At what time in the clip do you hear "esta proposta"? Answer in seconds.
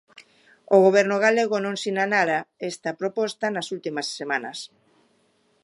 2.71-3.45